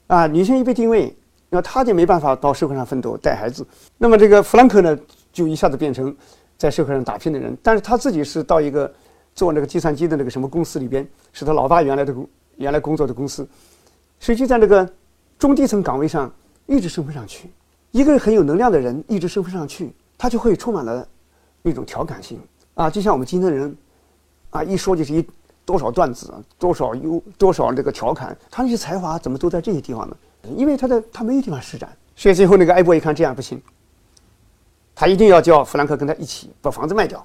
[0.08, 1.16] 啊，女性一被定位，
[1.48, 4.98] 那她就没办法到社会上奋斗带孩子，那么这个弗兰克呢
[5.32, 6.14] 就一下子变成。
[6.56, 8.92] 在社会上打拼的人，但是他自己是到一个
[9.34, 13.46] 做那个计算机的那个什么公司里边，是他老爸原来的工原来工作的公司，
[14.20, 14.88] 所以就在那个
[15.38, 16.32] 中低层岗位上
[16.66, 17.50] 一直升不上去。
[17.90, 21.06] 一个很有能量的人一直升不上去，他就会充满了
[21.62, 22.38] 那种调侃性
[22.74, 23.76] 啊，就像我们今天的人
[24.50, 25.24] 啊，一说就是一
[25.64, 30.16] 多少段子，多少优多少这个调侃，他那些才华怎么都在这些地方呢？
[30.56, 33.60] 因为他的他没有地方施展，所以最后那个艾博一看这样不行。
[34.94, 37.24] 他一定要叫弗兰克跟他一起把房子卖掉，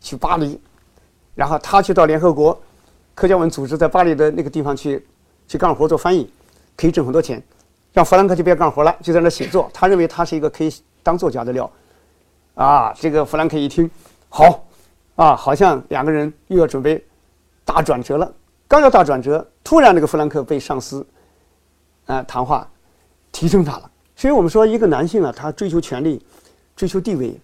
[0.00, 0.60] 去巴黎，
[1.34, 2.60] 然后他去到联合国
[3.14, 5.06] 科教文组织在巴黎的那个地方去
[5.46, 6.30] 去干活做翻译，
[6.76, 7.42] 可以挣很多钱。
[7.94, 9.68] 让弗兰克就别干活了，就在那写作。
[9.72, 11.68] 他认为他是一个可以当作家的料。
[12.54, 13.90] 啊，这个弗兰克一听，
[14.28, 14.64] 好，
[15.16, 17.02] 啊，好像两个人又要准备
[17.64, 18.30] 大转折了。
[18.68, 21.04] 刚要大转折，突然那个弗兰克被上司
[22.04, 22.68] 啊谈话
[23.32, 23.90] 提升他了。
[24.14, 26.22] 所以我们说，一个男性啊，他追求权力。
[26.78, 27.36] 追求地位，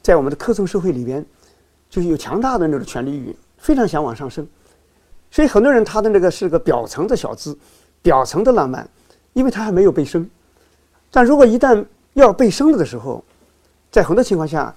[0.00, 1.26] 在我们的科层社会里边，
[1.90, 4.46] 就是有强大的那种权力欲，非常想往上升。
[5.32, 7.58] 所以很多人他的那个是个表层的小资，
[8.02, 8.88] 表层的浪漫，
[9.32, 10.30] 因为他还没有被升。
[11.10, 13.24] 但如果一旦要被升了的时候，
[13.90, 14.72] 在很多情况下，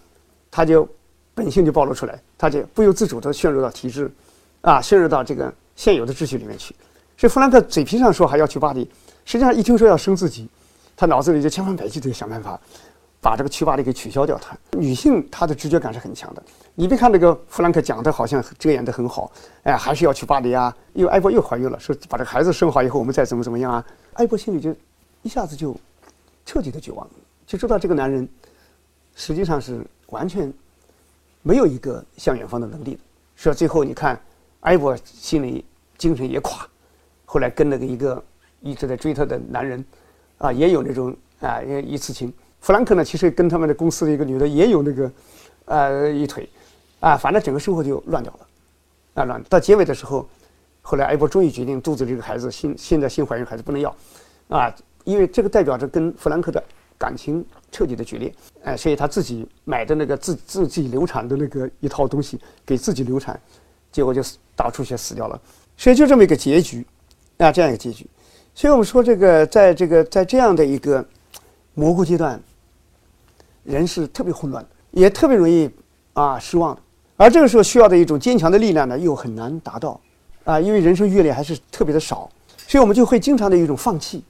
[0.50, 0.90] 他就
[1.36, 4.12] 本性就暴露出来，他就不由自主地陷入到体制，
[4.62, 6.76] 啊，陷入到这个现有的秩序里面去。
[7.18, 8.90] 所以弗兰克嘴皮上说还要去巴黎，
[9.26, 10.50] 实际上一听说要升自己，
[10.98, 12.60] 他脑子里就千方百计地想办法。
[13.22, 16.44] 把这个去巴黎给取消掉，它女性她的直觉感是很强的。
[16.74, 19.32] 你别看这个弗兰克讲的好像遮掩的很好，
[19.62, 20.76] 哎，还是要去巴黎啊。
[20.94, 23.86] 因为艾博又怀孕了，说把这个孩子生好以后，我们再怎么怎么样啊。
[24.14, 24.76] 艾博心里就
[25.22, 25.78] 一下子就
[26.48, 27.08] 彻底的绝望，
[27.46, 28.28] 就知道这个男人
[29.16, 30.52] 实际上是完全
[31.44, 33.00] 没有一个向远方的能力的。
[33.36, 34.20] 说最后你看，
[34.62, 35.64] 艾博心里
[35.96, 36.68] 精神也垮，
[37.26, 38.24] 后来跟那个一个
[38.62, 39.86] 一直在追他的男人
[40.40, 42.34] 啊，也有那种啊一次情。
[42.62, 45.12] 弗兰克呢，其实跟他们的公司的一个女的也有那个，
[45.66, 46.48] 呃，一腿，
[47.00, 48.48] 啊，反正整个生活就乱掉了，
[49.16, 49.44] 啊，乱。
[49.50, 50.30] 到结尾的时候，
[50.84, 53.96] 后来艾博终于决定肚子里这个孩子新现在新怀孕孩子不能要，
[54.48, 54.72] 啊，
[55.06, 56.64] 因为这个代表着跟弗兰克的
[57.00, 58.32] 感情彻底的决裂，
[58.64, 63.42] 哎，所以他自己买的那个自自己流产的那个一套东西给自己流产，
[63.92, 64.22] 结果就
[64.56, 65.42] 大出血死掉了，
[65.76, 66.86] 所以就这么一个结局，
[67.38, 68.06] 啊，这样一个结局。
[68.54, 71.04] 所以我们说这个在这个在这样的一个
[71.74, 72.40] 蘑菇阶段。
[73.64, 75.70] 人是特别混乱的，也特别容易
[76.14, 76.82] 啊失望的，
[77.16, 80.00] 而这个时候需要的一种坚强的力量呢，又很难达到，
[80.44, 82.30] 啊，因为人生阅历还是特别的少，
[82.68, 84.24] 所以我们就会经常的一种放弃、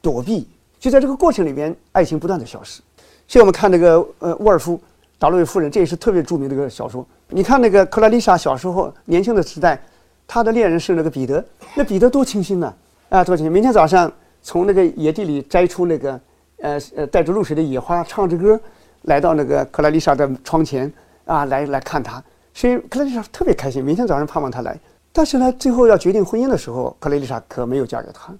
[0.00, 0.48] 躲避，
[0.80, 2.82] 就在这个过程里边，爱情不断的消失。
[3.28, 4.76] 所以我们看那个呃沃尔夫
[5.18, 7.06] 《达洛维夫人》，这也是特别著名的一个小说。
[7.28, 9.80] 你看那个克拉丽莎小时候年轻的时代，
[10.26, 11.42] 她的恋人是那个彼得，
[11.74, 12.74] 那彼得多清新呢，
[13.08, 13.52] 啊，多清新！
[13.52, 16.20] 明天早上从那个野地里摘出那个。
[16.62, 18.58] 呃呃，带着露水的野花，唱着歌，
[19.02, 20.90] 来到那个克莱丽莎的窗前
[21.24, 22.22] 啊，来来看她。
[22.54, 24.78] 所以克莱丽莎特别开心，每天早上盼望他来。
[25.12, 28.32] 但是呢，最后要决定婚姻的时候，克莱丽莎可没有嫁给他，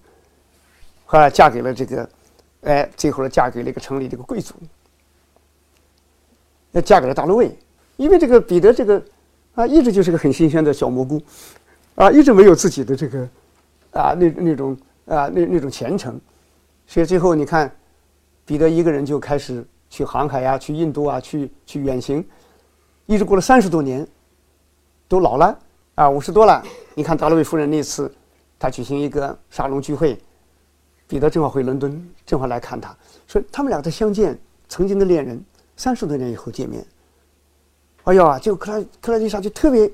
[1.05, 2.09] 后来嫁给了这个，
[2.63, 4.55] 哎，最后呢，嫁给了一个城里这个贵族，
[6.85, 7.55] 嫁给了大陆卫，
[7.97, 9.03] 因为这个彼得这个
[9.55, 11.21] 啊，一直就是个很新鲜的小蘑菇，
[11.97, 13.29] 啊，一直没有自己的这个
[13.91, 16.19] 啊那那种啊那那种前程。
[16.87, 17.71] 所以最后你看，
[18.45, 22.25] 彼得一个人就开始去航海呀，去印度啊，去去远行，
[23.07, 24.07] 一直过了三十多年，
[25.09, 25.59] 都老了
[25.95, 26.63] 啊，五十多了。
[26.95, 28.13] 你看达洛维夫人那次，
[28.59, 30.19] 他举行一个沙龙聚会，
[31.07, 32.95] 彼得正好回伦敦，正好来看他，
[33.27, 35.43] 说他们俩的相见，曾经的恋人，
[35.77, 36.85] 三十多年以后见面。
[38.05, 39.91] 哎呀，就克拉克拉丽莎就特别，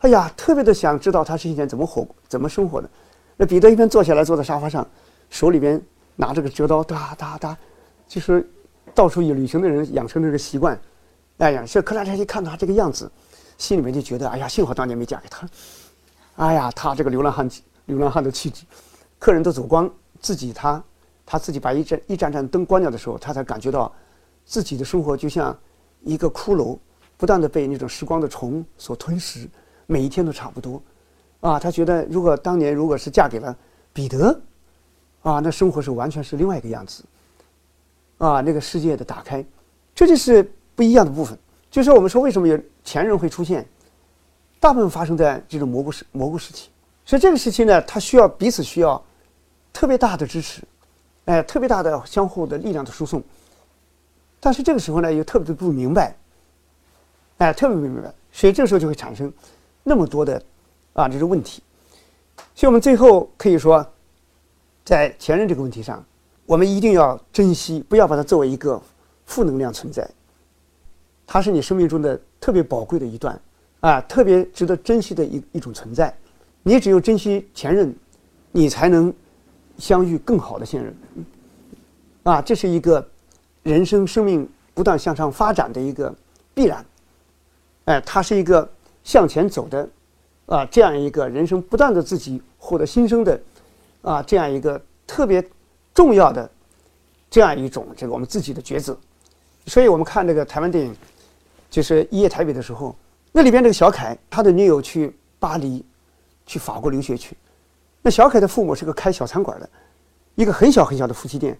[0.00, 2.90] 哎呀，特别的想知道他是一天怎么活、怎么生活的。
[3.36, 4.86] 那彼得一边坐下来，坐在沙发上，
[5.30, 5.80] 手里边
[6.16, 7.56] 拿着个折刀，哒哒哒，
[8.06, 8.48] 就是
[8.94, 10.80] 到处旅行的人养成这个习惯。
[11.38, 13.10] 哎呀，这克拉丽莎一看他这个样子，
[13.58, 15.48] 心里面就觉得，哎呀，幸好当年没嫁给他。
[16.36, 17.48] 哎呀，他这个流浪汉，
[17.86, 18.64] 流浪汉的气质，
[19.18, 20.82] 客人都走光，自己他，
[21.24, 23.92] 他自己把一盏一盏盏灯关掉的时候，他才感觉到
[24.44, 25.56] 自己的生活就像
[26.02, 26.78] 一个骷髅。
[27.18, 29.48] 不断的被那种时光的虫所吞噬，
[29.86, 30.82] 每一天都差不多，
[31.38, 33.56] 啊，他觉得如果当年如果是嫁给了
[33.92, 34.40] 彼得，
[35.22, 37.04] 啊，那生活是完全是另外一个样子，
[38.18, 39.44] 啊，那个世界的打开，
[39.94, 40.42] 这就是
[40.74, 41.38] 不一样的部分。
[41.70, 43.66] 就是我们说为什么有前人会出现，
[44.60, 46.68] 大部分发生在这种蘑菇时蘑菇时期，
[47.04, 49.02] 所以这个时期呢，它需要彼此需要
[49.72, 50.62] 特别大的支持，
[51.24, 53.22] 哎，特别大的相互的力量的输送，
[54.40, 56.16] 但是这个时候呢，又特别的不明白。
[57.38, 59.32] 哎，特别不明白，所以这个时候就会产生
[59.82, 60.40] 那么多的
[60.92, 61.60] 啊这种问题。
[62.54, 63.84] 所以我们最后可以说，
[64.84, 66.04] 在前任这个问题上，
[66.46, 68.80] 我们一定要珍惜，不要把它作为一个
[69.26, 70.08] 负能量存在。
[71.26, 73.40] 它是你生命中的特别宝贵的一段
[73.80, 76.14] 啊，特别值得珍惜的一一种存在。
[76.62, 77.94] 你只有珍惜前任，
[78.50, 79.12] 你才能
[79.78, 80.94] 相遇更好的现任。
[82.24, 83.04] 啊，这是一个
[83.62, 86.14] 人生生命不断向上发展的一个
[86.54, 86.84] 必然。
[87.86, 88.68] 哎，它是一个
[89.02, 89.88] 向前走的，
[90.46, 93.40] 啊，这样一个人生不断的自己获得新生的，
[94.02, 95.42] 啊，这样一个特别
[95.94, 96.48] 重要的
[97.30, 98.96] 这样一种这个我们自己的抉择。
[99.66, 100.94] 所以我们看这个台湾电影，
[101.70, 102.94] 就是《一夜台北》的时候，
[103.30, 105.84] 那里边这个小凯他的女友去巴黎，
[106.44, 107.36] 去法国留学去，
[108.02, 109.70] 那小凯的父母是个开小餐馆的，
[110.34, 111.56] 一个很小很小的夫妻店，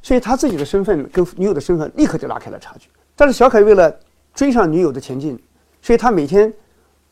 [0.00, 2.88] 所以他自己的身份跟女友的身份立刻就拉开了差距。
[3.16, 3.92] 但是小凯为了
[4.32, 5.36] 追上女友的前进，
[5.82, 6.52] 所以他每天，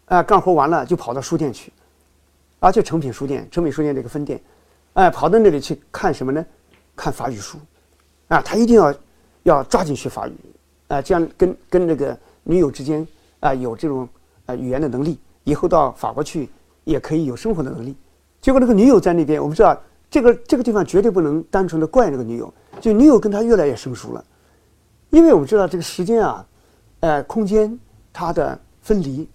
[0.05, 1.73] 啊，干活完了就跑到书店去，
[2.61, 4.41] 啊，就诚品书店、诚品书店这个分店，
[4.95, 6.45] 哎，跑到那里去看什么呢？
[6.95, 7.59] 看法语书，
[8.29, 8.95] 啊，他一定要
[9.43, 10.33] 要抓紧学法语，
[10.89, 13.07] 啊，这样跟跟那个女友之间
[13.41, 14.09] 啊有这种
[14.47, 16.49] 啊语言的能力，以后到法国去
[16.85, 17.95] 也可以有生活的能力。
[18.41, 24.25] 结果那个女友在那边，我们知道这个这个地方绝对不能单纯的怪那个女友，就女友跟他越来越生疏了，
[25.11, 26.47] 因为我们知道这个时间啊。
[27.01, 27.79] 呃，空间
[28.11, 29.29] 它的分离，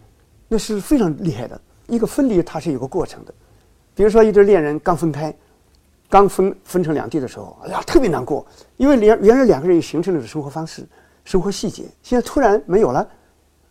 [0.48, 1.62] 那是非常厉害的。
[1.92, 3.34] 一个分离它是有个过程的，
[3.94, 5.36] 比如说一对恋人刚分开，
[6.10, 8.46] 刚分分成两地的时候，哎呀，特别难过，
[8.78, 10.88] 因为原原来两个人形成了的生活方式、
[11.26, 13.06] 生活细节，现在突然没有了，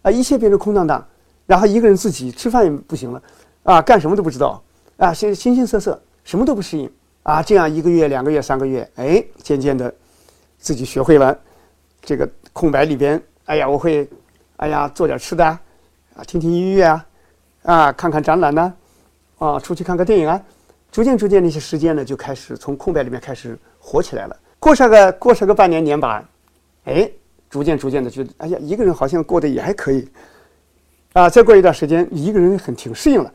[0.03, 1.03] 啊，一切变成空荡荡，
[1.47, 3.23] 然后一个人自己吃饭也不行了，
[3.63, 4.63] 啊，干什么都不知道，
[4.99, 9.91] 啊，形形形色色，什么都不适应，啊，这样一个月、两个月、三个月，哎，渐渐的，
[10.59, 11.37] 自己学会了
[12.03, 13.19] 这个空白里边。
[13.47, 14.07] 哎呀，我会，
[14.57, 17.05] 哎呀，做点吃的，啊，听听音乐啊，
[17.63, 18.75] 啊，看看展览呢，
[19.39, 20.41] 啊，出去看个电影啊，
[20.91, 24.37] 逐渐逐渐那些时间呢，就开始从空白里面开始活起来了。
[24.59, 26.27] 过上个过上个半年年吧，
[26.85, 27.11] 哎，
[27.49, 30.09] 逐渐逐渐的觉得，哎呀，一个人好像过得也还可以，
[31.13, 33.33] 啊，再过一段时间，一个人很挺适应了，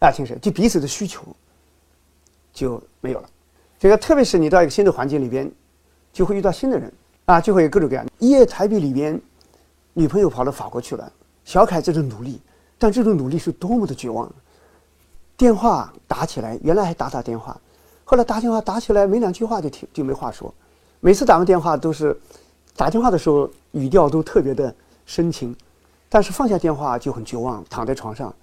[0.00, 1.22] 啊，挺适应，就彼此的需求
[2.52, 3.28] 就没有了。
[3.78, 5.50] 这个特别是你到一个新的环境里边，
[6.12, 6.92] 就会遇到新的人，
[7.24, 8.04] 啊，就会有各种各样。
[8.18, 9.20] 一夜台币里边。
[9.94, 11.12] 女朋友跑到法国去了，
[11.44, 12.40] 小凯在这努力，
[12.82, 14.28] 但这种努力是多么的绝望。
[15.36, 17.56] 电话打起来，原来还打打电话，
[18.04, 20.52] 后来打电话打起来没两句话就停就没话说。
[20.98, 22.18] 每次打完电话都是，
[22.76, 24.74] 打电话的时候语调都特别的
[25.06, 25.54] 深情，
[26.08, 28.34] 但是放下电话就很绝望，躺在床上，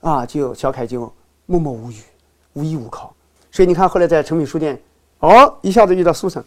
[0.00, 1.12] 啊，就小凯就
[1.46, 2.02] 默默无语，
[2.54, 3.14] 无依无靠。
[3.52, 4.80] 所以你看，后来在诚品书店，
[5.20, 6.44] 哦，一下子遇到苏珊，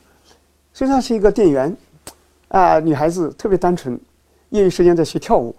[0.73, 1.73] 苏珊是一个店员，
[2.49, 3.97] 啊，女孩子特别单纯。
[4.49, 5.55] 业余时间在学跳舞，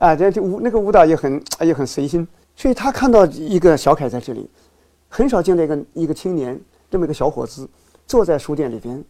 [0.00, 4.48] 啊，这舞那个舞蹈也很也很随心，所以他看到一个小凯在这里，
[5.10, 6.58] 很少见到一个一个青年
[6.90, 7.68] 这么一个小伙子
[8.06, 9.04] 坐在书店里边，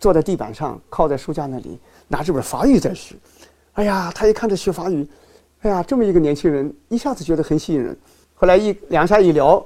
[0.00, 3.14] 坐在地板上靠在书架那里拿着本法语在学，
[3.74, 5.06] 哎呀，他一看这学法语，
[5.60, 7.94] 哎呀，这么一个年轻人一下子觉得很吸引人，
[8.32, 9.62] 后来一两下一聊，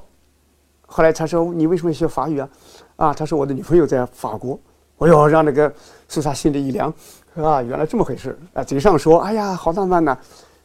[0.86, 2.48] 后来他说你为什么学法语啊？
[2.96, 4.58] 啊，他说我的女朋友在法国，
[4.98, 5.72] 哎呦，让那个
[6.08, 6.92] 苏莎心里一凉。
[7.36, 8.64] 啊，原来这么回事啊！
[8.64, 10.18] 嘴上说，哎呀，好浪漫呐，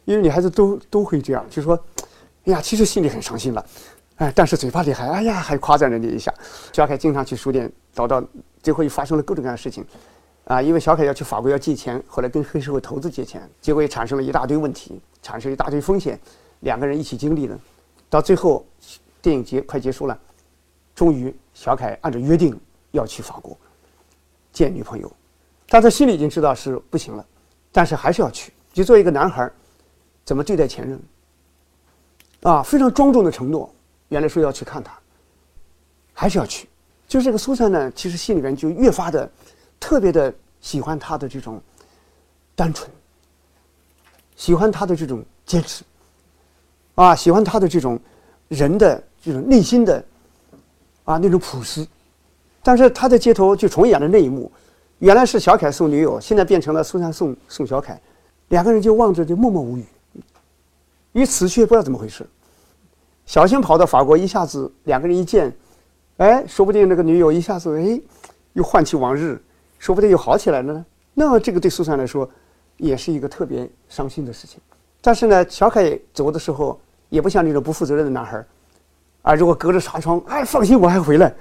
[0.04, 1.78] 因为女孩子都都会这样，就说，
[2.44, 3.66] 哎呀，其实心里很伤心了，
[4.16, 6.32] 哎，但是嘴巴里还哎呀还夸赞人家一下。
[6.72, 8.22] 小凯经常去书店找到，
[8.62, 9.84] 最后又发生了各种各样的事情，
[10.44, 16.18] 啊，因为小凯要去法国要借钱，后来跟黑社会头子借钱，结果也产生了一大堆问题，产生一大堆风险，
[16.60, 17.58] 两个人一起经历了，
[18.10, 18.64] 到最后
[19.22, 20.18] 电影结快结束了，
[20.94, 22.58] 终于小凯按照约定
[22.90, 23.56] 要去法国
[24.52, 25.10] 见女朋友，
[25.68, 27.24] 但他心里已经知道是不行了，
[27.72, 28.52] 但是还是要去。
[28.72, 29.52] 就作为一个男孩儿
[30.24, 31.00] 怎么对待前任？
[32.42, 33.72] 啊，非常庄重的承诺。
[34.08, 34.92] 原来说要去看他，
[36.12, 36.68] 还是要去。
[37.08, 39.30] 就是这个苏珊呢，其实心里面就越发的
[39.80, 41.60] 特别的喜欢他的这种
[42.54, 42.88] 单纯，
[44.36, 45.84] 喜欢他的这种坚持，
[46.94, 47.98] 啊，喜欢他的这种
[48.48, 50.04] 人的这种内心的
[51.04, 51.86] 啊那种朴实。
[52.62, 54.50] 但是他在街头就重演了那一幕，
[54.98, 58.00] 原来是小凯送女友，现在变成了苏珊送送小凯，
[58.48, 59.84] 两个人就望着就默默无语，
[61.14, 62.24] 于此却不知道怎么回事。
[63.24, 65.50] 小心跑到法国，一下子两个人一见，
[66.18, 67.98] 哎，说不定那个女友一下子哎，
[68.52, 69.42] 又唤起往日，
[69.78, 70.86] 说不定又好起来了呢。
[71.14, 72.28] 那这个对苏珊来说，
[72.76, 74.60] 也是一个特别伤心的事情。
[75.00, 78.46] 但是呢，小凯走的时候也不像那种不负责任的男孩儿
[79.22, 81.34] 啊，如果隔着纱窗，哎，放心，我还回来，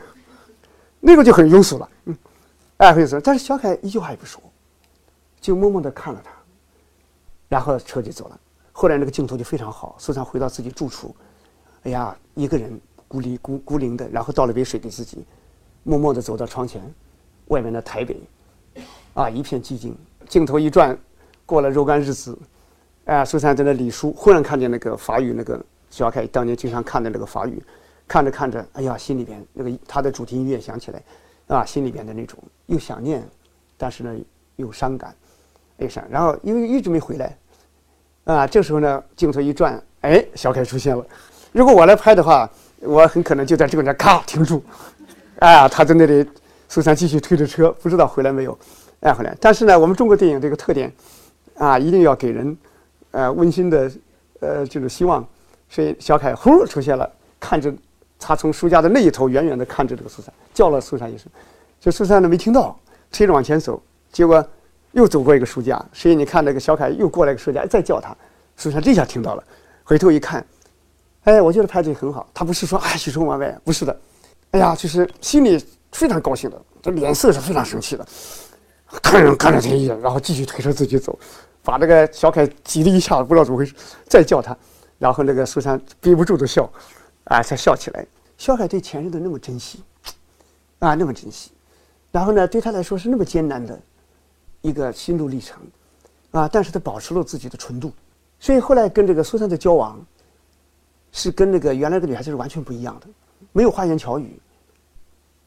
[0.99, 2.17] 那个就很庸俗了，嗯，
[2.77, 3.19] 哎，很庸俗。
[3.19, 4.41] 但是小凯一句话也不说，
[5.41, 6.31] 就默默地看了他，
[7.49, 8.39] 然后车就走了。
[8.73, 11.15] 后来那个镜头就非常好，苏珊回到自己住处。
[11.83, 15.23] 哎呀，一个人孤立孤孤零的，然后倒了杯水给自己，
[15.83, 16.81] 默默地走到窗前，
[17.47, 18.19] 外面的台北，
[19.13, 19.95] 啊，一片寂静。
[20.27, 20.97] 镜头一转，
[21.45, 22.37] 过了若干日子，
[23.05, 27.61] 哎，苏珊在那理书，忽然看见那个法语，那个小凯当年经常看的那个法语，
[28.07, 31.03] 看着看着，哎呀，心里边那个他的主题音乐响起来，
[31.47, 33.23] 啊，心里边的那种又想念，
[33.77, 34.17] 但是呢
[34.55, 35.13] 又伤感，
[35.77, 36.03] 悲伤。
[36.09, 37.37] 然后因为一直没回来，
[38.25, 41.05] 啊，这时候呢镜头一转，哎，小凯出现了。
[41.51, 44.63] 如果我来拍的话，我很可能就在这个那咔停住，
[45.39, 46.25] 哎啊，他在那里，
[46.69, 48.57] 苏珊继续推着车，不知道回来没有，
[49.01, 49.35] 哎，回来。
[49.39, 50.91] 但是呢，我们中国电影这个特点，
[51.57, 52.57] 啊，一定要给人，
[53.11, 53.91] 呃，温馨的，
[54.39, 55.25] 呃，这种希望。
[55.69, 57.09] 所以小凯呼出现了，
[57.39, 57.73] 看着
[58.19, 61.27] 他从书架的那一头远远的看着这个苏珊，叫了苏珊一声，
[61.79, 62.77] 就苏珊呢没听到，
[63.11, 63.81] 推着往前走，
[64.11, 64.45] 结果
[64.93, 68.15] 又走过一个书架，所以你看那个小凯又过来一个书架，再叫他，
[68.55, 69.43] 苏珊这下听到了，
[69.83, 70.43] 回头一看。
[71.25, 72.27] 哎，我觉得拍的很好。
[72.33, 73.99] 他不是说哎喜出望外，不是的。
[74.51, 78.05] 哎呀，就是心里非常高兴的，这脸色是非常生气的，
[79.01, 81.17] 看人看了他一眼，然后继续推着自己走，
[81.63, 83.73] 把那个小凯挤了一下，不知道怎么回事，
[84.07, 84.55] 再叫他，
[84.99, 86.71] 然后那个苏珊憋不住的笑，
[87.23, 88.05] 啊，才笑起来。
[88.37, 89.81] 小凯对前任的那么珍惜，
[90.79, 91.51] 啊，那么珍惜，
[92.11, 93.79] 然后呢，对他来说是那么艰难的
[94.63, 95.61] 一个心路历程，
[96.31, 97.93] 啊，但是他保持了自己的纯度，
[98.39, 100.03] 所以后来跟这个苏珊的交往。
[101.15, 103.05] 是跟那个原来的女孩子是完全不一样的，
[103.51, 104.35] 没有花言巧语，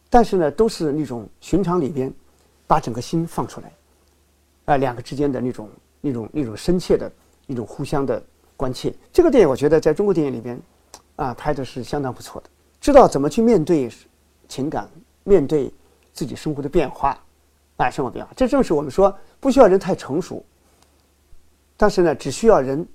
[0.08, 2.08] 但是呢，都是那种寻常里边，
[2.68, 3.72] 把整个心放出来，
[4.66, 5.68] 啊，两个之间的那种、
[6.00, 7.10] 那种、那种深切的、
[7.48, 8.22] 一种互相的
[8.56, 8.94] 关切。
[9.12, 10.56] 这个电影我觉得在中国电影里边，
[11.16, 12.50] 啊，拍的是相当不错的，
[12.80, 13.90] 知道怎么去面对
[14.46, 14.88] 情感，
[15.24, 15.68] 面对
[16.12, 17.20] 自己生活的变化，
[17.76, 18.32] 啊，生活变化。
[18.36, 20.44] 这正是我们说不需要人太成熟，
[21.76, 22.86] 但是呢，只需要人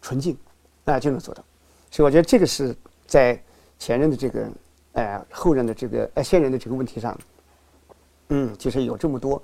[0.00, 0.36] 纯净，
[0.84, 1.44] 啊，就能做到。
[1.90, 2.74] 所以我觉得这个是
[3.06, 3.40] 在
[3.78, 4.48] 前任的这个，
[4.92, 7.18] 呃，后任的这个，呃，现任的这个问题上，
[8.28, 9.42] 嗯，其实有这么多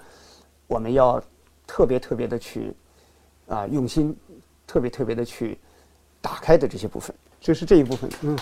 [0.67, 1.23] 我们要
[1.67, 2.73] 特别特别的去
[3.49, 4.17] 啊用心，
[4.67, 5.59] 特别特别的去
[6.21, 8.39] 打开的这些部分，就是这一部分，嗯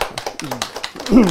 [1.13, 1.27] 嗯。